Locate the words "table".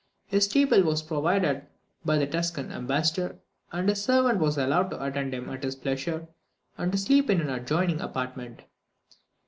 0.47-0.81